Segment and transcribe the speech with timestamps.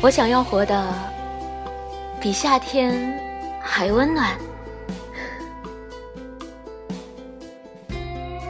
[0.00, 0.94] 我想要活得
[2.20, 3.20] 比夏天
[3.60, 4.38] 还温暖，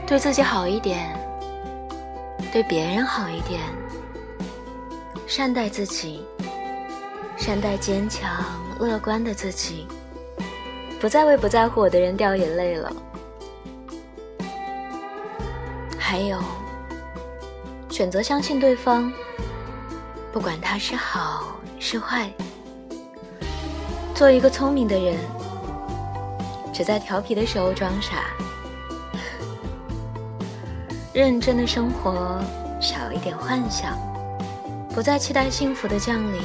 [0.06, 1.18] 对自己好一点，
[2.52, 3.62] 对别人好一点，
[5.26, 6.22] 善待自己，
[7.38, 8.44] 善待坚强
[8.78, 9.86] 乐观的自己，
[11.00, 12.92] 不再为不在乎我的人掉眼泪了。
[15.98, 16.38] 还有，
[17.88, 19.10] 选择相信对方。
[20.38, 22.30] 不管他是好是坏，
[24.14, 25.18] 做一个聪明的人，
[26.72, 28.26] 只在调皮的时候装傻，
[31.12, 32.40] 认真的生活，
[32.80, 33.98] 少一点幻想，
[34.94, 36.40] 不再期待幸福的降临，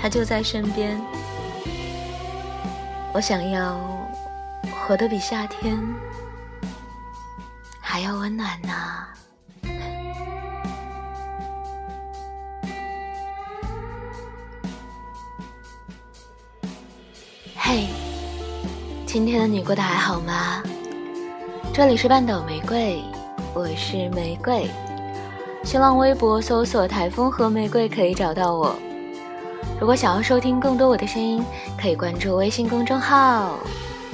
[0.00, 1.02] 他就在身边。
[3.12, 3.76] 我想要
[4.86, 5.76] 活得比夏天
[7.80, 8.70] 还要温暖呢。
[17.74, 17.86] 嘿，
[19.06, 20.62] 今天的你过得还好吗？
[21.72, 23.02] 这里是半岛玫瑰，
[23.54, 24.68] 我是玫瑰。
[25.64, 28.76] 新浪微博搜索“台风和玫瑰”可以找到我。
[29.80, 31.42] 如果想要收听更多我的声音，
[31.80, 33.58] 可以关注微信公众号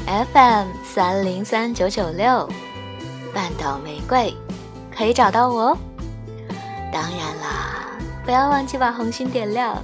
[0.06, 2.48] FM 三零三九九六，
[3.34, 4.32] 半岛玫瑰，
[4.96, 5.78] 可以找到我哦。
[6.92, 7.88] 当然啦，
[8.24, 9.76] 不要忘记把红心点亮，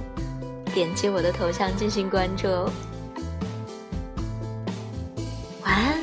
[0.73, 2.71] 点击我的头像进行关注哦。
[5.75, 5.99] 安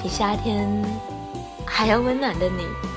[0.00, 0.66] 比夏天
[1.66, 2.91] 还要温暖的你。